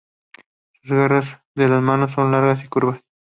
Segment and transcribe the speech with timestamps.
[0.81, 3.01] Las garras de las manos son largas y curvas.